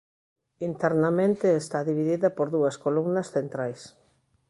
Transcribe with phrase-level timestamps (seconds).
[0.67, 3.81] Internamente está dividida por dúas columnas centrais.